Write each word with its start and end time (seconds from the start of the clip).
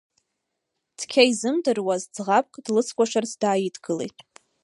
Цқьа 0.99 1.23
изымдыруаз 1.31 2.03
ӡӷабк 2.13 2.53
длыцкәашарц 2.65 3.31
дааидгылеит. 3.41 4.17